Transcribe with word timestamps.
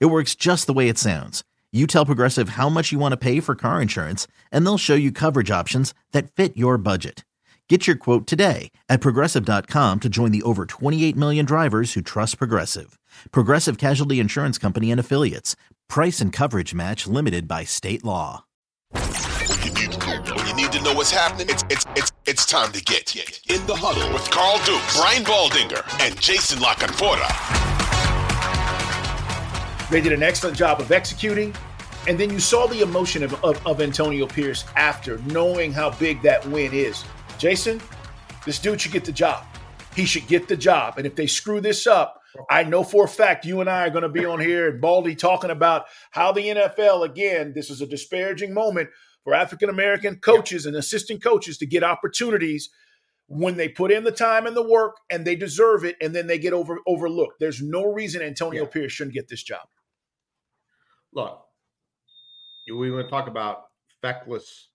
It 0.00 0.06
works 0.06 0.34
just 0.34 0.66
the 0.66 0.72
way 0.72 0.88
it 0.88 0.98
sounds. 0.98 1.42
You 1.72 1.86
tell 1.86 2.06
Progressive 2.06 2.50
how 2.50 2.68
much 2.68 2.92
you 2.92 2.98
want 2.98 3.12
to 3.12 3.16
pay 3.16 3.40
for 3.40 3.54
car 3.54 3.80
insurance, 3.80 4.26
and 4.50 4.64
they'll 4.64 4.78
show 4.78 4.94
you 4.94 5.10
coverage 5.10 5.50
options 5.50 5.94
that 6.12 6.30
fit 6.30 6.56
your 6.56 6.76
budget. 6.76 7.24
Get 7.68 7.86
your 7.86 7.96
quote 7.96 8.26
today 8.26 8.70
at 8.90 9.00
progressive.com 9.00 10.00
to 10.00 10.08
join 10.10 10.30
the 10.30 10.42
over 10.42 10.66
28 10.66 11.16
million 11.16 11.46
drivers 11.46 11.94
who 11.94 12.02
trust 12.02 12.36
Progressive. 12.36 12.98
Progressive 13.30 13.78
Casualty 13.78 14.20
Insurance 14.20 14.58
Company 14.58 14.90
and 14.90 15.00
Affiliates. 15.00 15.56
Price 15.88 16.20
and 16.20 16.34
coverage 16.34 16.74
match 16.74 17.06
limited 17.06 17.48
by 17.48 17.64
state 17.64 18.04
law. 18.04 18.44
When 18.92 20.46
you 20.46 20.54
need, 20.54 20.72
to 20.72 20.82
know 20.82 20.92
what's 20.92 21.10
happening, 21.10 21.48
it's, 21.48 21.64
it's, 21.70 21.86
it's, 21.96 22.12
it's 22.26 22.44
time 22.44 22.72
to 22.72 22.82
get 22.82 23.16
in 23.16 23.66
the 23.66 23.74
huddle 23.74 24.12
with 24.12 24.30
Carl 24.30 24.58
Dukes, 24.66 24.98
Brian 24.98 25.24
Baldinger, 25.24 25.82
and 26.06 26.20
Jason 26.20 26.60
La 26.60 26.74
Canfora. 26.74 27.71
They 29.92 30.00
did 30.00 30.12
an 30.12 30.22
excellent 30.22 30.56
job 30.56 30.80
of 30.80 30.90
executing. 30.90 31.54
And 32.08 32.18
then 32.18 32.30
you 32.30 32.40
saw 32.40 32.66
the 32.66 32.80
emotion 32.80 33.22
of, 33.22 33.34
of, 33.44 33.66
of, 33.66 33.82
Antonio 33.82 34.26
Pierce 34.26 34.64
after 34.74 35.18
knowing 35.26 35.70
how 35.70 35.90
big 35.90 36.22
that 36.22 36.46
win 36.46 36.72
is. 36.72 37.04
Jason, 37.36 37.78
this 38.46 38.58
dude 38.58 38.80
should 38.80 38.92
get 38.92 39.04
the 39.04 39.12
job. 39.12 39.44
He 39.94 40.06
should 40.06 40.26
get 40.28 40.48
the 40.48 40.56
job. 40.56 40.96
And 40.96 41.06
if 41.06 41.14
they 41.14 41.26
screw 41.26 41.60
this 41.60 41.86
up, 41.86 42.22
I 42.48 42.64
know 42.64 42.84
for 42.84 43.04
a 43.04 43.08
fact 43.08 43.44
you 43.44 43.60
and 43.60 43.68
I 43.68 43.86
are 43.86 43.90
going 43.90 44.02
to 44.02 44.08
be 44.08 44.24
on 44.24 44.40
here 44.40 44.70
and 44.70 44.80
Baldy 44.80 45.14
talking 45.14 45.50
about 45.50 45.84
how 46.10 46.32
the 46.32 46.40
NFL, 46.40 47.04
again, 47.04 47.52
this 47.54 47.68
is 47.68 47.82
a 47.82 47.86
disparaging 47.86 48.54
moment 48.54 48.88
for 49.24 49.34
African 49.34 49.68
American 49.68 50.16
coaches 50.16 50.64
and 50.64 50.74
assistant 50.74 51.22
coaches 51.22 51.58
to 51.58 51.66
get 51.66 51.84
opportunities 51.84 52.70
when 53.26 53.58
they 53.58 53.68
put 53.68 53.92
in 53.92 54.04
the 54.04 54.10
time 54.10 54.46
and 54.46 54.56
the 54.56 54.66
work 54.66 54.96
and 55.10 55.26
they 55.26 55.36
deserve 55.36 55.84
it 55.84 55.96
and 56.00 56.14
then 56.14 56.28
they 56.28 56.38
get 56.38 56.54
over 56.54 56.78
overlooked. 56.86 57.40
There's 57.40 57.60
no 57.60 57.84
reason 57.84 58.22
Antonio 58.22 58.62
yeah. 58.62 58.70
Pierce 58.70 58.92
shouldn't 58.92 59.14
get 59.14 59.28
this 59.28 59.42
job 59.42 59.68
look, 61.12 61.44
we 62.68 62.90
want 62.90 63.06
to 63.06 63.10
talk 63.10 63.28
about 63.28 63.66
feckless, 64.00 64.68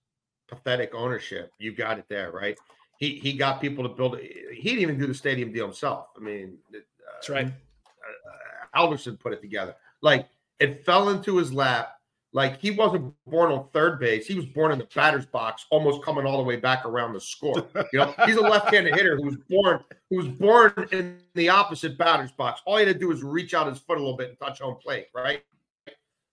pathetic 0.48 0.94
ownership. 0.94 1.52
You 1.58 1.72
got 1.72 1.98
it 1.98 2.06
there, 2.08 2.30
right? 2.32 2.56
He 2.98 3.16
he 3.18 3.32
got 3.32 3.60
people 3.60 3.84
to 3.84 3.88
build. 3.88 4.18
He 4.18 4.62
didn't 4.62 4.80
even 4.80 4.98
do 4.98 5.06
the 5.06 5.14
stadium 5.14 5.52
deal 5.52 5.66
himself. 5.66 6.08
I 6.16 6.20
mean, 6.20 6.58
uh, 6.74 6.78
that's 7.12 7.28
right. 7.28 7.46
Uh, 7.46 8.76
Adelson 8.76 9.18
put 9.18 9.32
it 9.32 9.40
together. 9.40 9.74
Like 10.02 10.28
it 10.58 10.84
fell 10.84 11.10
into 11.10 11.36
his 11.36 11.52
lap. 11.52 11.94
Like 12.32 12.60
he 12.60 12.72
wasn't 12.72 13.14
born 13.26 13.52
on 13.52 13.68
third 13.72 13.98
base. 14.00 14.26
He 14.26 14.34
was 14.34 14.44
born 14.46 14.70
in 14.72 14.78
the 14.78 14.88
batter's 14.94 15.24
box, 15.24 15.64
almost 15.70 16.02
coming 16.02 16.26
all 16.26 16.36
the 16.36 16.42
way 16.42 16.56
back 16.56 16.84
around 16.84 17.14
the 17.14 17.20
score. 17.20 17.66
You 17.92 18.00
know, 18.00 18.14
he's 18.26 18.36
a 18.36 18.42
left-handed 18.42 18.94
hitter 18.94 19.16
who 19.16 19.24
was 19.24 19.36
born 19.48 19.82
who 20.10 20.16
was 20.16 20.28
born 20.28 20.88
in 20.92 21.20
the 21.34 21.48
opposite 21.48 21.96
batter's 21.96 22.32
box. 22.32 22.60
All 22.66 22.76
he 22.76 22.84
had 22.84 22.92
to 22.92 22.98
do 22.98 23.08
was 23.08 23.22
reach 23.22 23.54
out 23.54 23.66
his 23.66 23.78
foot 23.78 23.96
a 23.96 24.00
little 24.00 24.16
bit 24.16 24.28
and 24.30 24.38
touch 24.38 24.60
home 24.60 24.76
plate, 24.76 25.06
right? 25.14 25.42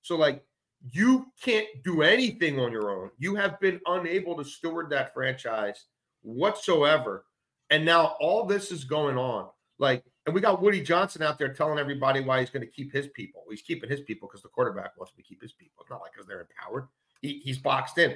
So, 0.05 0.15
like, 0.15 0.45
you 0.91 1.25
can't 1.41 1.65
do 1.83 2.03
anything 2.03 2.59
on 2.59 2.71
your 2.71 2.91
own. 2.91 3.09
You 3.17 3.33
have 3.33 3.59
been 3.59 3.81
unable 3.87 4.37
to 4.37 4.45
steward 4.45 4.91
that 4.91 5.15
franchise 5.15 5.85
whatsoever. 6.21 7.25
And 7.71 7.83
now 7.83 8.15
all 8.19 8.45
this 8.45 8.71
is 8.71 8.83
going 8.83 9.17
on. 9.17 9.49
Like, 9.79 10.03
and 10.27 10.35
we 10.35 10.41
got 10.41 10.61
Woody 10.61 10.81
Johnson 10.81 11.23
out 11.23 11.39
there 11.39 11.51
telling 11.51 11.79
everybody 11.79 12.19
why 12.19 12.39
he's 12.39 12.51
going 12.51 12.63
to 12.63 12.71
keep 12.71 12.93
his 12.93 13.07
people. 13.15 13.45
He's 13.49 13.63
keeping 13.63 13.89
his 13.89 14.01
people 14.01 14.27
because 14.27 14.43
the 14.43 14.49
quarterback 14.49 14.95
wants 14.95 15.13
to 15.15 15.23
keep 15.23 15.41
his 15.41 15.53
people. 15.53 15.81
It's 15.81 15.89
not 15.89 16.01
like 16.01 16.11
because 16.13 16.27
they're 16.27 16.41
empowered. 16.47 16.87
He, 17.23 17.41
he's 17.43 17.57
boxed 17.57 17.97
in. 17.97 18.15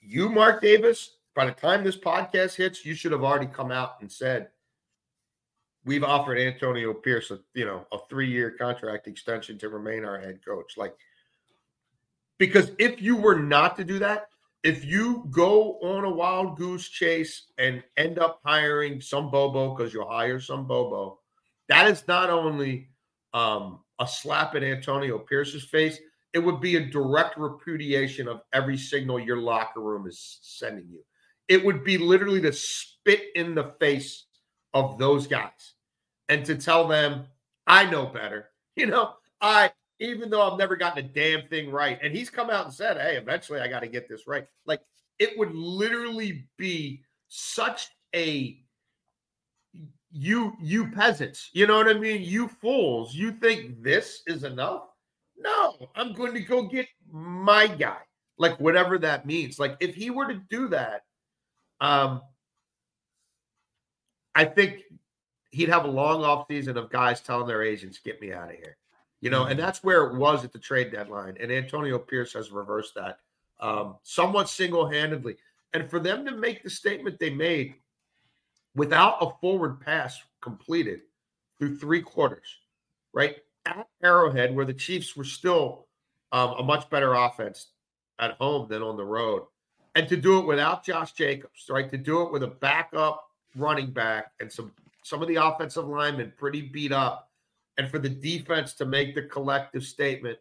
You, 0.00 0.30
Mark 0.30 0.62
Davis, 0.62 1.16
by 1.34 1.44
the 1.44 1.52
time 1.52 1.84
this 1.84 1.98
podcast 1.98 2.54
hits, 2.54 2.82
you 2.82 2.94
should 2.94 3.12
have 3.12 3.24
already 3.24 3.44
come 3.44 3.70
out 3.70 3.96
and 4.00 4.10
said, 4.10 4.48
we've 5.84 6.04
offered 6.04 6.38
Antonio 6.38 6.92
Pierce 6.94 7.30
a 7.30 7.38
you 7.54 7.64
know 7.64 7.86
a 7.92 7.98
three 8.08 8.30
year 8.30 8.50
contract 8.50 9.06
extension 9.06 9.58
to 9.58 9.68
remain 9.68 10.04
our 10.04 10.18
head 10.18 10.40
coach. 10.44 10.76
Like, 10.76 10.94
because 12.38 12.72
if 12.78 13.00
you 13.00 13.16
were 13.16 13.38
not 13.38 13.76
to 13.76 13.84
do 13.84 13.98
that, 14.00 14.28
if 14.62 14.84
you 14.84 15.26
go 15.30 15.78
on 15.82 16.04
a 16.04 16.10
wild 16.10 16.56
goose 16.56 16.88
chase 16.88 17.44
and 17.58 17.82
end 17.96 18.18
up 18.18 18.40
hiring 18.44 19.00
some 19.00 19.30
Bobo 19.30 19.74
because 19.74 19.92
you'll 19.92 20.08
hire 20.08 20.40
some 20.40 20.66
Bobo, 20.66 21.20
that 21.68 21.86
is 21.86 22.06
not 22.08 22.30
only 22.30 22.88
um, 23.32 23.80
a 24.00 24.06
slap 24.06 24.54
in 24.54 24.64
Antonio 24.64 25.18
Pierce's 25.18 25.64
face, 25.64 25.98
it 26.32 26.38
would 26.38 26.60
be 26.60 26.76
a 26.76 26.86
direct 26.86 27.38
repudiation 27.38 28.26
of 28.26 28.40
every 28.52 28.76
signal 28.76 29.20
your 29.20 29.36
locker 29.36 29.80
room 29.80 30.06
is 30.06 30.38
sending 30.42 30.88
you. 30.90 31.04
It 31.46 31.64
would 31.64 31.84
be 31.84 31.98
literally 31.98 32.40
to 32.40 32.52
spit 32.52 33.26
in 33.34 33.54
the 33.54 33.74
face 33.78 34.24
of 34.72 34.98
those 34.98 35.26
guys 35.26 35.73
and 36.28 36.44
to 36.46 36.56
tell 36.56 36.86
them, 36.88 37.26
I 37.66 37.84
know 37.90 38.06
better. 38.06 38.50
You 38.76 38.86
know, 38.86 39.12
I, 39.40 39.70
even 40.00 40.30
though 40.30 40.42
I've 40.42 40.58
never 40.58 40.74
gotten 40.74 41.04
a 41.04 41.08
damn 41.08 41.46
thing 41.46 41.70
right. 41.70 41.96
And 42.02 42.12
he's 42.12 42.28
come 42.28 42.50
out 42.50 42.64
and 42.64 42.74
said, 42.74 43.00
Hey, 43.00 43.16
eventually 43.16 43.60
I 43.60 43.68
got 43.68 43.80
to 43.80 43.86
get 43.86 44.08
this 44.08 44.26
right. 44.26 44.48
Like 44.66 44.80
it 45.20 45.38
would 45.38 45.54
literally 45.54 46.48
be 46.56 47.04
such 47.28 47.90
a 48.16 48.58
you 50.10 50.54
you 50.60 50.90
peasants, 50.90 51.50
you 51.52 51.68
know 51.68 51.76
what 51.76 51.88
I 51.88 51.94
mean? 51.94 52.22
You 52.22 52.48
fools, 52.48 53.14
you 53.14 53.30
think 53.30 53.80
this 53.80 54.22
is 54.26 54.42
enough? 54.42 54.82
No, 55.36 55.88
I'm 55.94 56.12
going 56.12 56.34
to 56.34 56.40
go 56.40 56.62
get 56.62 56.86
my 57.10 57.68
guy. 57.68 57.98
Like 58.38 58.58
whatever 58.58 58.98
that 58.98 59.24
means. 59.24 59.60
Like 59.60 59.76
if 59.78 59.94
he 59.94 60.10
were 60.10 60.26
to 60.26 60.40
do 60.50 60.66
that, 60.68 61.02
um 61.80 62.22
I 64.34 64.44
think 64.44 64.82
he'd 65.54 65.68
have 65.68 65.84
a 65.84 65.90
long 65.90 66.24
off 66.24 66.46
season 66.48 66.76
of 66.76 66.90
guys 66.90 67.20
telling 67.20 67.46
their 67.46 67.62
agents, 67.62 67.98
"Get 67.98 68.20
me 68.20 68.32
out 68.32 68.50
of 68.50 68.56
here," 68.56 68.76
you 69.20 69.30
know, 69.30 69.44
and 69.44 69.52
mm-hmm. 69.52 69.60
that's 69.60 69.82
where 69.82 70.04
it 70.06 70.16
was 70.16 70.44
at 70.44 70.52
the 70.52 70.58
trade 70.58 70.90
deadline. 70.90 71.36
And 71.40 71.50
Antonio 71.52 71.98
Pierce 71.98 72.32
has 72.32 72.50
reversed 72.50 72.94
that 72.96 73.18
um, 73.60 73.96
somewhat 74.02 74.48
single 74.48 74.88
handedly. 74.88 75.36
And 75.72 75.88
for 75.88 75.98
them 75.98 76.24
to 76.26 76.32
make 76.32 76.62
the 76.62 76.70
statement 76.70 77.18
they 77.18 77.30
made 77.30 77.74
without 78.74 79.18
a 79.20 79.30
forward 79.40 79.80
pass 79.80 80.20
completed 80.40 81.00
through 81.58 81.76
three 81.76 82.02
quarters, 82.02 82.58
right 83.12 83.36
at 83.66 83.86
Arrowhead, 84.02 84.54
where 84.54 84.64
the 84.64 84.74
Chiefs 84.74 85.16
were 85.16 85.24
still 85.24 85.86
um, 86.32 86.54
a 86.58 86.62
much 86.62 86.90
better 86.90 87.14
offense 87.14 87.68
at 88.18 88.32
home 88.32 88.68
than 88.68 88.82
on 88.82 88.96
the 88.96 89.04
road, 89.04 89.42
and 89.94 90.08
to 90.08 90.16
do 90.16 90.38
it 90.38 90.46
without 90.46 90.84
Josh 90.84 91.12
Jacobs, 91.12 91.66
right? 91.70 91.90
To 91.90 91.96
do 91.96 92.22
it 92.22 92.32
with 92.32 92.42
a 92.42 92.48
backup 92.48 93.28
running 93.56 93.90
back 93.90 94.32
and 94.40 94.50
some 94.50 94.72
some 95.04 95.20
of 95.20 95.28
the 95.28 95.36
offensive 95.36 95.86
linemen 95.86 96.32
pretty 96.36 96.62
beat 96.62 96.90
up, 96.90 97.30
and 97.76 97.90
for 97.90 97.98
the 97.98 98.08
defense 98.08 98.72
to 98.72 98.86
make 98.86 99.14
the 99.14 99.22
collective 99.22 99.84
statement 99.84 100.38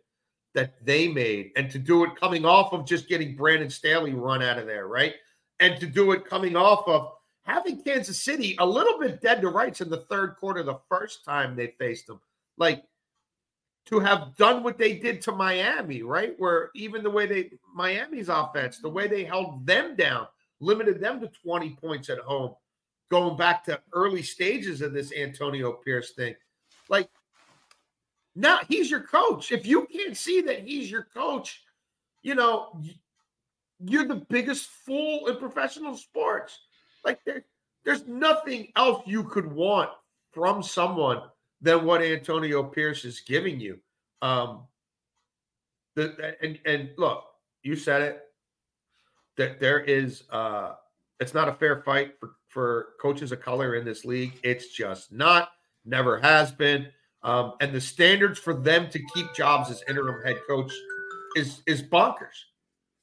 that 0.55 0.83
they 0.85 1.09
made, 1.09 1.51
and 1.57 1.69
to 1.69 1.77
do 1.77 2.05
it 2.05 2.15
coming 2.15 2.45
off 2.45 2.71
of 2.71 2.87
just 2.87 3.09
getting 3.09 3.35
Brandon 3.35 3.69
Staley 3.69 4.13
run 4.13 4.41
out 4.41 4.57
of 4.57 4.65
there, 4.65 4.87
right? 4.87 5.15
And 5.59 5.79
to 5.81 5.85
do 5.85 6.13
it 6.13 6.25
coming 6.25 6.55
off 6.55 6.87
of 6.87 7.11
having 7.43 7.81
Kansas 7.81 8.21
City 8.21 8.55
a 8.57 8.65
little 8.65 8.97
bit 8.99 9.21
dead 9.21 9.41
to 9.41 9.49
rights 9.49 9.81
in 9.81 9.89
the 9.89 10.05
third 10.09 10.37
quarter 10.39 10.63
the 10.63 10.79
first 10.87 11.25
time 11.25 11.55
they 11.55 11.75
faced 11.77 12.07
them. 12.07 12.21
Like 12.57 12.83
to 13.87 13.99
have 13.99 14.37
done 14.37 14.63
what 14.63 14.77
they 14.77 14.97
did 14.97 15.19
to 15.23 15.33
Miami, 15.33 16.03
right? 16.03 16.35
Where 16.37 16.69
even 16.73 17.03
the 17.03 17.09
way 17.09 17.25
they 17.25 17.51
Miami's 17.75 18.29
offense, 18.29 18.77
the 18.77 18.87
way 18.87 19.07
they 19.07 19.25
held 19.25 19.65
them 19.65 19.97
down, 19.97 20.27
limited 20.61 21.01
them 21.01 21.19
to 21.19 21.27
20 21.43 21.71
points 21.81 22.09
at 22.09 22.19
home 22.19 22.55
going 23.13 23.37
back 23.37 23.63
to 23.63 23.79
early 23.93 24.23
stages 24.23 24.81
of 24.81 24.91
this 24.91 25.13
Antonio 25.13 25.71
Pierce 25.71 26.13
thing. 26.13 26.33
Like, 26.89 27.11
now 28.35 28.61
he's 28.67 28.89
your 28.89 29.01
coach. 29.01 29.51
If 29.51 29.67
you 29.67 29.85
can't 29.85 30.17
see 30.17 30.41
that 30.41 30.67
he's 30.67 30.89
your 30.89 31.03
coach, 31.13 31.61
you 32.23 32.33
know, 32.33 32.75
you're 33.85 34.07
the 34.07 34.25
biggest 34.29 34.65
fool 34.65 35.27
in 35.27 35.37
professional 35.37 35.95
sports. 35.95 36.59
Like, 37.05 37.23
there, 37.23 37.45
there's 37.85 38.07
nothing 38.07 38.69
else 38.75 39.03
you 39.05 39.25
could 39.25 39.45
want 39.45 39.91
from 40.31 40.63
someone 40.63 41.21
than 41.61 41.85
what 41.85 42.01
Antonio 42.01 42.63
Pierce 42.63 43.05
is 43.05 43.19
giving 43.19 43.59
you. 43.59 43.77
Um, 44.23 44.63
the, 45.95 46.35
and 46.41 46.57
and 46.65 46.89
look, 46.97 47.25
you 47.61 47.75
said 47.75 48.01
it 48.01 48.21
that 49.37 49.59
there 49.59 49.81
is 49.81 50.23
uh 50.31 50.73
it's 51.19 51.35
not 51.35 51.47
a 51.47 51.53
fair 51.53 51.83
fight 51.83 52.13
for 52.19 52.31
for 52.53 52.89
coaches 53.01 53.31
of 53.31 53.41
color 53.41 53.75
in 53.75 53.83
this 53.83 54.05
league. 54.05 54.39
It's 54.43 54.69
just 54.69 55.11
not, 55.11 55.49
never 55.85 56.19
has 56.19 56.51
been. 56.51 56.87
Um, 57.23 57.53
and 57.61 57.73
the 57.73 57.81
standards 57.81 58.37
for 58.37 58.53
them 58.53 58.89
to 58.89 58.99
keep 59.13 59.33
jobs 59.33 59.71
as 59.71 59.83
interim 59.89 60.23
head 60.23 60.39
coach 60.47 60.71
is 61.35 61.61
is 61.65 61.81
bonkers. 61.81 62.37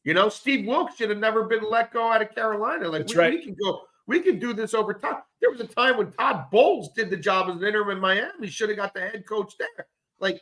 You 0.05 0.14
know, 0.14 0.29
Steve 0.29 0.67
Wilks 0.67 0.97
should 0.97 1.11
have 1.11 1.19
never 1.19 1.44
been 1.44 1.69
let 1.69 1.93
go 1.93 2.11
out 2.11 2.23
of 2.23 2.35
Carolina. 2.35 2.88
Like 2.88 3.08
we, 3.08 3.14
right. 3.14 3.32
we, 3.32 3.44
can 3.44 3.56
go, 3.62 3.82
we 4.06 4.20
can 4.20 4.38
do 4.38 4.55
this 4.55 4.73
over 4.73 4.94
time. 4.94 5.23
There 5.41 5.50
was 5.50 5.61
a 5.61 5.67
time 5.67 5.99
when 5.99 6.12
Todd 6.12 6.50
Bowles 6.50 6.91
did 6.93 7.11
the 7.11 7.17
job 7.17 7.50
as 7.50 7.56
an 7.56 7.64
interim 7.64 7.91
in 7.91 7.99
Miami. 7.99 8.46
He 8.46 8.49
should 8.49 8.69
have 8.69 8.79
got 8.79 8.94
the 8.94 9.00
head 9.00 9.26
coach 9.26 9.55
there. 9.58 9.87
Like 10.19 10.41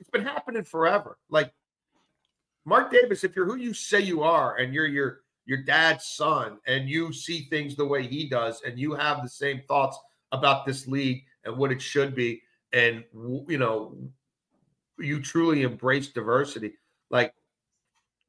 it's 0.00 0.10
been 0.10 0.24
happening 0.24 0.64
forever. 0.64 1.18
Like 1.28 1.52
Mark 2.64 2.92
Davis, 2.92 3.24
if 3.24 3.34
you're 3.34 3.46
who 3.46 3.56
you 3.56 3.74
say 3.74 4.00
you 4.00 4.22
are, 4.22 4.56
and 4.56 4.72
you're 4.72 4.86
your 4.86 5.21
your 5.44 5.62
dad's 5.62 6.04
son, 6.04 6.58
and 6.66 6.88
you 6.88 7.12
see 7.12 7.46
things 7.50 7.76
the 7.76 7.86
way 7.86 8.06
he 8.06 8.28
does, 8.28 8.62
and 8.64 8.78
you 8.78 8.94
have 8.94 9.22
the 9.22 9.28
same 9.28 9.62
thoughts 9.66 9.98
about 10.30 10.64
this 10.64 10.86
league 10.86 11.24
and 11.44 11.56
what 11.56 11.72
it 11.72 11.82
should 11.82 12.14
be, 12.14 12.42
and 12.72 13.04
you 13.48 13.58
know, 13.58 13.96
you 14.98 15.20
truly 15.20 15.62
embrace 15.62 16.08
diversity. 16.08 16.74
Like 17.10 17.34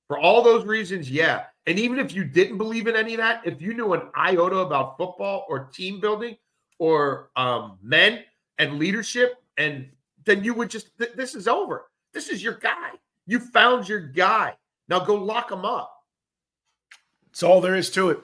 for 0.07 0.18
all 0.19 0.42
those 0.42 0.65
reasons, 0.65 1.10
yeah. 1.10 1.44
And 1.65 1.80
even 1.80 1.98
if 1.98 2.13
you 2.13 2.24
didn't 2.24 2.57
believe 2.57 2.88
in 2.88 2.95
any 2.95 3.13
of 3.13 3.19
that, 3.19 3.42
if 3.45 3.62
you 3.62 3.74
knew 3.74 3.94
an 3.94 4.01
iota 4.18 4.57
about 4.57 4.98
football 4.98 5.45
or 5.48 5.65
team 5.74 6.01
building 6.01 6.36
or 6.77 7.30
um, 7.36 7.77
men 7.81 8.19
and 8.57 8.77
leadership, 8.77 9.36
and 9.57 9.89
then 10.25 10.44
you 10.44 10.54
would 10.54 10.69
just 10.69 10.98
th- 10.98 11.13
this 11.13 11.36
is 11.36 11.48
over. 11.48 11.86
This 12.13 12.30
is 12.30 12.44
your 12.44 12.56
guy. 12.56 12.92
You 13.25 13.39
found 13.39 13.88
your 13.88 14.00
guy. 14.00 14.56
Now 14.89 15.00
go 15.00 15.15
lock 15.15 15.51
him 15.51 15.63
up. 15.63 15.93
That's 17.34 17.42
all 17.42 17.62
there 17.62 17.74
is 17.74 17.90
to 17.92 18.12
it. 18.12 18.20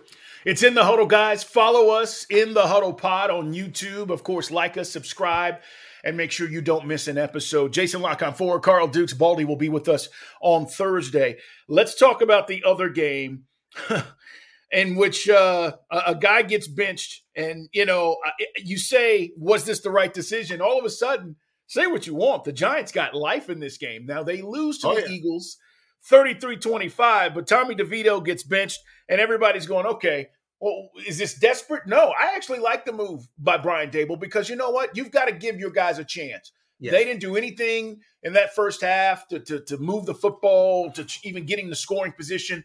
It's 0.46 0.62
in 0.62 0.76
the 0.76 0.84
huddle, 0.86 1.08
guys. 1.08 1.44
Follow 1.44 1.90
us 1.90 2.26
in 2.30 2.54
the 2.54 2.68
huddle 2.68 2.94
pod 2.94 3.32
on 3.32 3.56
YouTube. 3.56 4.12
Of 4.12 4.24
course, 4.24 4.52
like 4.52 4.78
us, 4.78 4.92
subscribe, 4.92 5.56
and 6.04 6.16
make 6.16 6.32
sure 6.32 6.48
you 6.48 6.62
don't 6.62 6.86
miss 6.86 7.08
an 7.08 7.18
episode. 7.18 7.74
Jason 7.74 8.02
La 8.02 8.14
Canfora, 8.14 8.62
Carl 8.62 8.88
Dukes, 8.88 9.14
Baldy 9.14 9.46
will 9.46 9.56
be 9.56 9.68
with 9.68 9.90
us 9.90 10.10
on 10.42 10.68
Thursday. 10.68 11.38
Let's 11.68 11.96
talk 11.96 12.22
about 12.22 12.48
the 12.48 12.64
other 12.64 12.90
game. 12.90 13.46
in 14.72 14.96
which 14.96 15.28
uh, 15.28 15.72
a, 15.92 16.02
a 16.08 16.16
guy 16.16 16.44
gets 16.44 16.68
benched, 16.68 17.24
and 17.36 17.68
you 17.74 17.86
know, 17.86 18.18
you 18.64 18.78
say, 18.78 19.32
"Was 19.38 19.66
this 19.66 19.80
the 19.80 19.90
right 19.90 20.14
decision?" 20.14 20.62
All 20.62 20.78
of 20.78 20.86
a 20.86 20.90
sudden, 20.92 21.36
say 21.66 21.88
what 21.88 22.06
you 22.06 22.14
want. 22.14 22.44
The 22.44 22.54
Giants 22.54 22.92
got 22.92 23.16
life 23.16 23.50
in 23.50 23.60
this 23.60 23.80
game. 23.80 24.06
Now 24.06 24.22
they 24.22 24.44
lose 24.44 24.78
to 24.80 24.90
Oh, 24.90 24.96
the 24.96 25.02
yeah. 25.02 25.16
Eagles 25.16 25.58
33 26.06 26.58
25, 26.58 27.34
but 27.34 27.48
Tommy 27.48 27.76
DeVito 27.76 28.24
gets 28.24 28.44
benched, 28.44 28.80
and 29.08 29.20
everybody's 29.20 29.68
going, 29.68 29.86
okay, 29.86 30.30
well, 30.60 30.90
is 31.08 31.18
this 31.18 31.36
desperate? 31.36 31.88
No, 31.88 32.14
I 32.20 32.36
actually 32.36 32.60
like 32.60 32.86
the 32.86 32.92
move 32.92 33.28
by 33.38 33.58
Brian 33.58 33.92
Daboll 33.92 34.20
because 34.20 34.50
you 34.50 34.56
know 34.56 34.72
what? 34.72 34.96
You've 34.96 35.12
got 35.12 35.26
to 35.26 35.32
give 35.34 35.60
your 35.60 35.72
guys 35.72 36.00
a 36.00 36.04
chance. 36.04 36.52
Yes. 36.80 36.94
They 36.94 37.04
didn't 37.04 37.22
do 37.22 37.36
anything 37.36 38.02
in 38.24 38.34
that 38.34 38.56
first 38.56 38.82
half 38.82 39.28
to, 39.30 39.40
to, 39.40 39.60
to 39.62 39.78
move 39.78 40.06
the 40.06 40.14
football, 40.14 40.92
to 40.92 41.06
even 41.24 41.46
getting 41.46 41.70
the 41.70 41.76
scoring 41.76 42.14
position. 42.14 42.64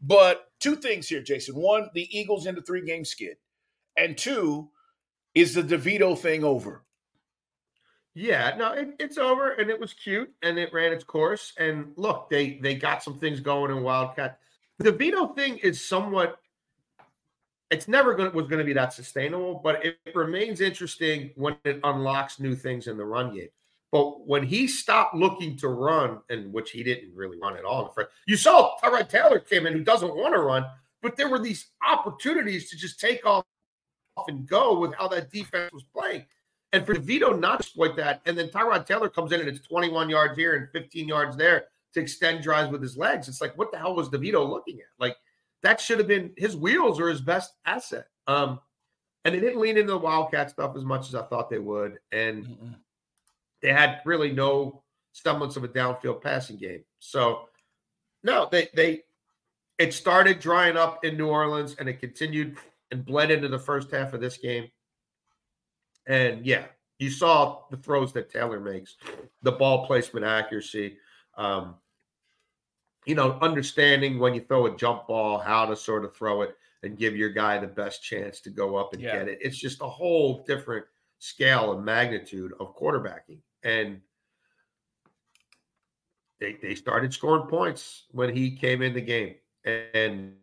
But 0.00 0.48
two 0.60 0.76
things 0.76 1.08
here, 1.08 1.22
Jason. 1.22 1.54
One, 1.54 1.88
the 1.94 2.08
Eagles 2.16 2.46
in 2.46 2.54
the 2.54 2.62
three 2.62 2.84
game 2.84 3.04
skid. 3.04 3.36
And 3.96 4.18
two, 4.18 4.70
is 5.34 5.54
the 5.54 5.62
DeVito 5.62 6.18
thing 6.18 6.44
over? 6.44 6.84
Yeah, 8.14 8.54
no, 8.56 8.72
it, 8.72 8.94
it's 9.00 9.18
over, 9.18 9.52
and 9.52 9.68
it 9.68 9.78
was 9.78 9.92
cute, 9.92 10.32
and 10.42 10.56
it 10.56 10.72
ran 10.72 10.92
its 10.92 11.02
course. 11.02 11.52
And 11.58 11.92
look, 11.96 12.30
they 12.30 12.58
they 12.62 12.76
got 12.76 13.02
some 13.02 13.18
things 13.18 13.40
going 13.40 13.72
in 13.72 13.82
Wildcat. 13.82 14.38
DeVito 14.80 15.34
thing 15.34 15.58
is 15.58 15.84
somewhat. 15.84 16.38
It's 17.70 17.88
never 17.88 18.14
going 18.14 18.32
was 18.32 18.46
going 18.46 18.60
to 18.60 18.64
be 18.64 18.72
that 18.74 18.92
sustainable, 18.92 19.60
but 19.64 19.84
it, 19.84 19.98
remains 20.14 20.60
interesting 20.60 21.32
when 21.34 21.56
it 21.64 21.80
unlocks 21.82 22.38
new 22.38 22.54
things 22.54 22.86
in 22.86 22.96
the 22.96 23.04
run 23.04 23.34
game. 23.34 23.48
But 23.90 24.28
when 24.28 24.44
he 24.44 24.68
stopped 24.68 25.16
looking 25.16 25.56
to 25.58 25.68
run, 25.68 26.20
and 26.28 26.52
which 26.52 26.70
he 26.70 26.84
didn't 26.84 27.16
really 27.16 27.38
run 27.40 27.56
at 27.56 27.64
all, 27.64 27.96
you 28.26 28.36
saw 28.36 28.76
Tyrod 28.82 29.08
Taylor 29.08 29.40
came 29.40 29.66
in 29.66 29.72
who 29.72 29.82
doesn't 29.82 30.14
want 30.14 30.34
to 30.34 30.40
run, 30.40 30.66
but 31.02 31.16
there 31.16 31.28
were 31.28 31.40
these 31.40 31.66
opportunities 31.84 32.70
to 32.70 32.76
just 32.76 33.00
take 33.00 33.26
off 33.26 33.44
and 34.28 34.46
go 34.46 34.78
with 34.78 34.94
how 34.94 35.08
that 35.08 35.32
defense 35.32 35.72
was 35.72 35.84
playing. 35.92 36.24
And 36.74 36.84
for 36.84 36.94
DeVito 36.94 37.38
not 37.38 37.60
to 37.60 37.64
exploit 37.64 37.94
that, 37.96 38.20
and 38.26 38.36
then 38.36 38.48
Tyrod 38.48 38.84
Taylor 38.84 39.08
comes 39.08 39.30
in 39.30 39.38
and 39.38 39.48
it's 39.48 39.64
21 39.64 40.10
yards 40.10 40.36
here 40.36 40.56
and 40.56 40.68
15 40.72 41.06
yards 41.06 41.36
there 41.36 41.66
to 41.92 42.00
extend 42.00 42.42
drives 42.42 42.72
with 42.72 42.82
his 42.82 42.96
legs. 42.96 43.28
It's 43.28 43.40
like, 43.40 43.56
what 43.56 43.70
the 43.70 43.78
hell 43.78 43.94
was 43.94 44.08
DeVito 44.08 44.46
looking 44.48 44.80
at? 44.80 44.88
Like 44.98 45.16
that 45.62 45.80
should 45.80 45.98
have 45.98 46.08
been 46.08 46.32
his 46.36 46.56
wheels 46.56 46.98
are 46.98 47.08
his 47.08 47.20
best 47.20 47.52
asset. 47.64 48.08
Um, 48.26 48.58
and 49.24 49.34
they 49.34 49.40
didn't 49.40 49.60
lean 49.60 49.78
into 49.78 49.92
the 49.92 49.98
Wildcat 49.98 50.50
stuff 50.50 50.74
as 50.76 50.84
much 50.84 51.06
as 51.06 51.14
I 51.14 51.22
thought 51.22 51.48
they 51.48 51.60
would. 51.60 51.98
And 52.10 52.76
they 53.62 53.72
had 53.72 54.00
really 54.04 54.32
no 54.32 54.82
semblance 55.12 55.56
of 55.56 55.62
a 55.62 55.68
downfield 55.68 56.22
passing 56.22 56.56
game. 56.56 56.82
So 56.98 57.48
no, 58.24 58.48
they 58.50 58.68
they 58.74 59.02
it 59.78 59.94
started 59.94 60.40
drying 60.40 60.76
up 60.76 61.04
in 61.04 61.16
New 61.16 61.28
Orleans 61.28 61.76
and 61.78 61.88
it 61.88 62.00
continued 62.00 62.56
and 62.90 63.06
bled 63.06 63.30
into 63.30 63.48
the 63.48 63.58
first 63.60 63.92
half 63.92 64.12
of 64.12 64.20
this 64.20 64.38
game. 64.38 64.68
And 66.06 66.44
yeah, 66.44 66.66
you 66.98 67.10
saw 67.10 67.62
the 67.70 67.76
throws 67.76 68.12
that 68.12 68.30
Taylor 68.30 68.60
makes, 68.60 68.96
the 69.42 69.52
ball 69.52 69.86
placement 69.86 70.24
accuracy, 70.24 70.98
um, 71.36 71.76
you 73.04 73.14
know, 73.14 73.38
understanding 73.40 74.18
when 74.18 74.34
you 74.34 74.40
throw 74.40 74.66
a 74.66 74.76
jump 74.76 75.06
ball, 75.06 75.38
how 75.38 75.66
to 75.66 75.76
sort 75.76 76.04
of 76.04 76.16
throw 76.16 76.42
it 76.42 76.56
and 76.82 76.98
give 76.98 77.16
your 77.16 77.30
guy 77.30 77.58
the 77.58 77.66
best 77.66 78.02
chance 78.02 78.40
to 78.40 78.50
go 78.50 78.76
up 78.76 78.92
and 78.92 79.02
Yeah. 79.02 79.18
get 79.18 79.28
it. 79.28 79.38
It's 79.40 79.58
just 79.58 79.80
a 79.82 79.88
whole 79.88 80.44
different 80.44 80.86
scale 81.18 81.72
and 81.72 81.84
magnitude 81.84 82.52
of 82.60 82.76
quarterbacking. 82.76 83.40
And 83.62 84.00
they, 86.40 86.54
they 86.62 86.74
started 86.74 87.12
scoring 87.12 87.46
points 87.46 88.04
when 88.10 88.34
he 88.34 88.56
came 88.56 88.82
in 88.82 88.92
the 88.92 89.00
game. 89.00 89.36
And 89.64 90.36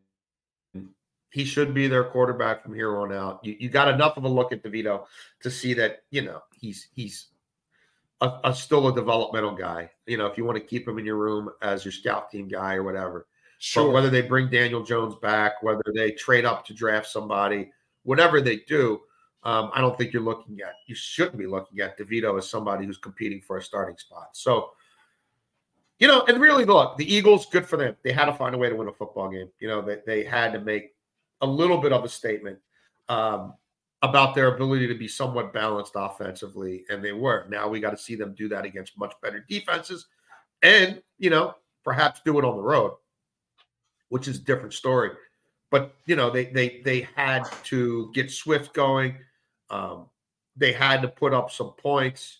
he 1.31 1.45
should 1.45 1.73
be 1.73 1.87
their 1.87 2.03
quarterback 2.03 2.63
from 2.63 2.73
here 2.73 2.97
on 2.97 3.13
out. 3.13 3.39
You, 3.43 3.55
you 3.59 3.69
got 3.69 3.87
enough 3.87 4.17
of 4.17 4.25
a 4.25 4.27
look 4.27 4.51
at 4.51 4.63
DeVito 4.63 5.05
to 5.39 5.49
see 5.49 5.73
that, 5.75 6.03
you 6.11 6.21
know, 6.21 6.41
he's 6.59 6.87
he's 6.93 7.27
a, 8.19 8.39
a 8.43 8.53
still 8.53 8.87
a 8.89 8.93
developmental 8.93 9.55
guy. 9.55 9.89
You 10.05 10.17
know, 10.17 10.27
if 10.27 10.37
you 10.37 10.45
want 10.45 10.57
to 10.57 10.63
keep 10.63 10.87
him 10.87 10.99
in 10.99 11.05
your 11.05 11.17
room 11.17 11.49
as 11.61 11.85
your 11.85 11.91
scout 11.91 12.29
team 12.29 12.47
guy 12.47 12.75
or 12.75 12.83
whatever. 12.83 13.27
But 13.75 13.91
whether 13.91 14.09
they 14.09 14.23
bring 14.23 14.49
Daniel 14.49 14.83
Jones 14.83 15.15
back, 15.21 15.61
whether 15.61 15.83
they 15.93 16.11
trade 16.11 16.45
up 16.45 16.65
to 16.65 16.73
draft 16.73 17.07
somebody, 17.07 17.71
whatever 18.03 18.41
they 18.41 18.57
do, 18.67 19.01
um, 19.43 19.69
I 19.73 19.81
don't 19.81 19.97
think 19.97 20.13
you're 20.13 20.23
looking 20.23 20.61
at. 20.61 20.73
You 20.87 20.95
shouldn't 20.95 21.37
be 21.37 21.45
looking 21.47 21.79
at 21.79 21.97
DeVito 21.97 22.37
as 22.37 22.49
somebody 22.49 22.85
who's 22.85 22.97
competing 22.97 23.39
for 23.39 23.57
a 23.57 23.61
starting 23.61 23.97
spot. 23.97 24.29
So, 24.33 24.71
you 25.99 26.07
know, 26.07 26.23
and 26.27 26.41
really, 26.41 26.65
look, 26.65 26.97
the 26.97 27.11
Eagles, 27.11 27.45
good 27.45 27.65
for 27.65 27.77
them. 27.77 27.95
They 28.03 28.11
had 28.11 28.25
to 28.25 28.33
find 28.33 28.55
a 28.55 28.57
way 28.57 28.69
to 28.69 28.75
win 28.75 28.87
a 28.87 28.93
football 28.93 29.29
game. 29.29 29.49
You 29.59 29.67
know, 29.67 29.81
they, 29.81 29.99
they 30.05 30.23
had 30.23 30.53
to 30.53 30.59
make 30.59 30.95
a 31.41 31.47
little 31.47 31.77
bit 31.77 31.93
of 31.93 32.03
a 32.03 32.09
statement 32.09 32.59
um, 33.09 33.53
about 34.01 34.35
their 34.35 34.55
ability 34.55 34.87
to 34.87 34.95
be 34.95 35.07
somewhat 35.07 35.53
balanced 35.53 35.93
offensively, 35.95 36.83
and 36.89 37.03
they 37.03 37.11
were. 37.11 37.45
Now 37.49 37.67
we 37.67 37.79
got 37.79 37.91
to 37.91 37.97
see 37.97 38.15
them 38.15 38.33
do 38.35 38.47
that 38.49 38.65
against 38.65 38.97
much 38.97 39.13
better 39.21 39.45
defenses, 39.47 40.07
and 40.61 41.01
you 41.19 41.29
know, 41.29 41.55
perhaps 41.83 42.21
do 42.25 42.39
it 42.39 42.45
on 42.45 42.55
the 42.55 42.63
road, 42.63 42.93
which 44.09 44.27
is 44.27 44.37
a 44.37 44.41
different 44.41 44.73
story. 44.73 45.11
But 45.69 45.95
you 46.05 46.15
know, 46.15 46.29
they 46.29 46.45
they 46.45 46.81
they 46.83 47.07
had 47.15 47.43
to 47.65 48.11
get 48.13 48.31
Swift 48.31 48.73
going. 48.73 49.17
Um, 49.69 50.07
they 50.55 50.73
had 50.73 51.01
to 51.01 51.07
put 51.07 51.33
up 51.33 51.51
some 51.51 51.71
points. 51.77 52.39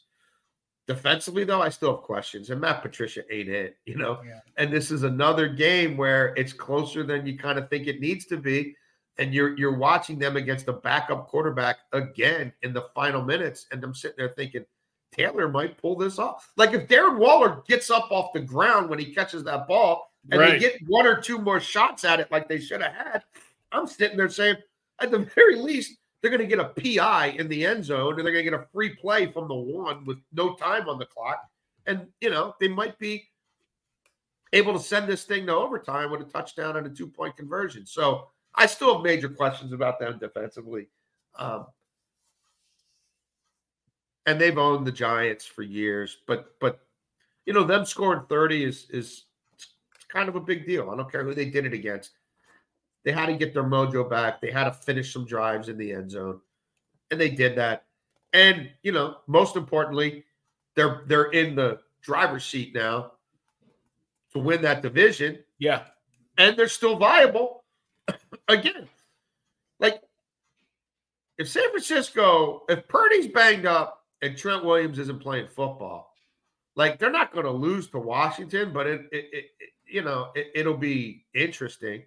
Defensively, 0.88 1.46
though, 1.46 1.62
I 1.62 1.70
still 1.70 1.96
have 1.96 2.04
questions, 2.04 2.50
and 2.50 2.60
Matt 2.60 2.82
Patricia 2.82 3.22
ain't 3.32 3.48
it, 3.48 3.78
you 3.86 3.96
know. 3.96 4.20
Yeah. 4.26 4.40
And 4.58 4.74
this 4.74 4.92
is 4.92 5.04
another 5.04 5.48
game 5.48 5.96
where 5.96 6.34
it's 6.36 6.52
closer 6.52 7.04
than 7.04 7.26
you 7.26 7.38
kind 7.38 7.58
of 7.58 7.70
think 7.70 7.88
it 7.88 8.02
needs 8.02 8.26
to 8.26 8.38
be, 8.38 8.76
and 9.18 9.34
you're 9.34 9.58
you're 9.58 9.78
watching 9.78 10.18
them 10.18 10.38
against 10.38 10.68
a 10.68 10.74
backup 10.74 11.28
quarterback 11.28 11.78
again 11.94 12.52
in 12.62 12.74
the 12.74 12.88
final 12.96 13.24
minutes, 13.24 13.68
and 13.72 13.84
I'm 13.84 13.94
sitting 13.94 14.16
there 14.18 14.30
thinking 14.30 14.66
Taylor 15.12 15.50
might 15.50 15.78
pull 15.78 15.96
this 15.96 16.20
off. 16.20 16.52
Like 16.58 16.74
if 16.74 16.88
Darren 16.88 17.18
Waller 17.18 17.64
gets 17.68 17.90
up 17.90 18.12
off 18.12 18.34
the 18.34 18.40
ground 18.40 18.90
when 18.90 19.00
he 19.00 19.14
catches 19.14 19.44
that 19.44 19.68
ball, 19.68 20.12
and 20.30 20.40
they 20.40 20.60
get 20.60 20.80
one 20.88 21.06
or 21.06 21.20
two 21.20 21.38
more 21.38 21.60
shots 21.60 22.04
at 22.04 22.20
it 22.20 22.32
like 22.32 22.48
they 22.48 22.60
should 22.60 22.82
have 22.82 22.94
had, 22.94 23.24
I'm 23.72 23.88
sitting 23.88 24.18
there 24.18 24.30
saying, 24.30 24.58
at 25.00 25.12
the 25.12 25.20
very 25.20 25.58
least, 25.58 25.98
they're 26.22 26.32
going 26.32 26.48
to 26.48 26.56
get 26.56 26.60
a 26.60 26.66
PI 26.66 27.28
in 27.40 27.48
the 27.48 27.66
end 27.66 27.84
zone 27.84 28.18
and 28.18 28.26
they're 28.26 28.34
going 28.34 28.46
to 28.46 28.52
get 28.52 28.60
a 28.60 28.68
free 28.72 28.90
play 28.96 29.32
from 29.32 29.48
the 29.48 29.56
one 29.56 30.06
with 30.06 30.20
no 30.32 30.54
time 30.54 30.88
on 30.88 31.00
the 31.00 31.06
clock. 31.06 31.42
And, 31.88 32.08
you 32.20 32.30
know, 32.30 32.56
they 32.60 32.68
might 32.68 33.00
be 33.00 33.28
able 34.54 34.74
to 34.74 34.80
send 34.80 35.08
this 35.08 35.24
thing 35.24 35.48
to 35.48 35.56
overtime 35.56 36.12
with 36.12 36.22
a 36.22 36.26
touchdown 36.26 36.78
and 36.78 36.86
a 36.86 36.90
two 36.90 37.08
point 37.08 37.36
conversion. 37.36 37.86
So 37.88 38.28
I 38.56 38.66
still 38.66 38.96
have 38.96 39.04
major 39.04 39.30
questions 39.30 39.72
about 39.74 40.00
them 40.00 40.18
defensively. 40.20 40.88
Um, 41.38 41.68
and 44.26 44.40
they've 44.40 44.58
owned 44.58 44.86
the 44.86 44.92
Giants 44.92 45.46
for 45.46 45.64
years, 45.64 46.18
but, 46.28 46.56
but, 46.60 46.82
you 47.46 47.54
know, 47.54 47.64
them 47.64 47.86
scoring 47.86 48.24
30 48.30 48.64
is, 48.66 48.88
is, 48.92 49.26
it's 49.56 49.68
kind 50.10 50.30
of 50.30 50.36
a 50.36 50.40
big 50.40 50.66
deal. 50.66 50.90
I 50.92 50.96
don't 50.96 51.12
care 51.12 51.24
who 51.24 51.34
they 51.34 51.46
did 51.50 51.66
it 51.66 51.74
against. 51.74 52.12
They 53.04 53.12
had 53.12 53.26
to 53.28 53.34
get 53.36 53.54
their 53.54 53.64
mojo 53.64 54.08
back. 54.08 54.42
They 54.42 54.52
had 54.52 54.66
to 54.66 54.72
finish 54.74 55.12
some 55.12 55.26
drives 55.26 55.70
in 55.70 55.78
the 55.78 55.92
end 55.92 56.12
zone, 56.12 56.40
and 57.10 57.20
they 57.20 57.30
did 57.32 57.56
that. 57.58 57.86
And 58.34 58.70
you 58.84 58.92
know, 58.92 59.18
most 59.26 59.56
importantly, 59.56 60.24
they're 60.76 61.02
they're 61.08 61.32
in 61.32 61.56
the 61.56 61.80
driver's 62.04 62.46
seat 62.46 62.76
now 62.76 63.14
to 64.34 64.40
win 64.40 64.62
that 64.62 64.84
division, 64.84 65.40
Yeah. 65.58 65.86
and 66.38 66.56
they're 66.56 66.68
still 66.68 66.96
viable. 66.96 67.61
Again, 68.48 68.88
like 69.80 70.02
if 71.38 71.50
San 71.50 71.70
Francisco, 71.70 72.64
if 72.70 72.88
Purdy's 72.88 73.28
banged 73.28 73.66
up 73.66 74.06
and 74.22 74.38
Trent 74.38 74.64
Williams 74.64 75.00
isn't 75.00 75.22
playing 75.22 75.48
football, 75.48 76.14
like 76.76 77.00
they're 77.00 77.12
not 77.12 77.34
going 77.34 77.46
to 77.46 77.52
lose 77.52 77.88
to 77.88 78.00
Washington, 78.00 78.72
but 78.74 78.88
it, 78.88 79.02
it, 79.12 79.26
it, 79.34 79.46
you 79.86 80.02
know 80.02 80.30
it, 80.36 80.52
it'll 80.56 80.78
be 80.78 81.26
interesting. 81.34 82.04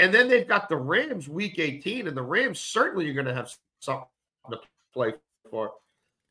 And 0.00 0.12
then 0.12 0.28
they've 0.28 0.48
got 0.48 0.68
the 0.68 0.76
Rams 0.76 1.28
week 1.28 1.58
18, 1.58 2.08
and 2.08 2.16
the 2.16 2.22
Rams 2.22 2.58
certainly 2.58 3.08
are 3.08 3.14
going 3.14 3.26
to 3.26 3.34
have 3.34 3.52
something 3.78 4.06
to 4.50 4.58
play 4.92 5.14
for. 5.50 5.72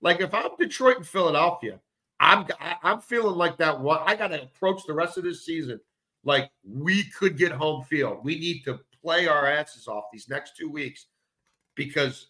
Like 0.02 0.20
if 0.20 0.34
I'm 0.34 0.50
Detroit 0.60 0.98
and 0.98 1.08
Philadelphia, 1.08 1.80
I'm 2.20 2.46
I'm 2.82 3.00
feeling 3.00 3.36
like 3.36 3.58
that. 3.58 3.80
One, 3.80 4.00
I 4.06 4.16
got 4.16 4.30
to 4.30 4.44
approach 4.44 4.82
the 4.86 4.94
rest 4.94 5.18
of 5.18 5.24
this 5.24 5.46
season 5.46 5.80
like 6.24 6.52
we 6.64 7.04
could 7.06 7.38
get 7.38 7.52
home 7.52 7.84
field. 7.84 8.20
We 8.24 8.40
need 8.40 8.64
to 8.66 8.80
play 9.04 9.28
our 9.28 9.46
asses 9.46 9.88
off 9.88 10.06
these 10.12 10.30
next 10.30 10.56
two 10.58 10.70
weeks 10.70 11.08
because 11.76 12.28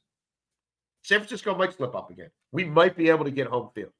San 1.03 1.19
Francisco 1.19 1.55
might 1.55 1.73
slip 1.73 1.95
up 1.95 2.09
again. 2.09 2.29
We 2.51 2.63
might 2.63 2.95
be 2.97 3.09
able 3.09 3.25
to 3.25 3.31
get 3.31 3.47
home 3.47 3.69
field. 3.75 3.91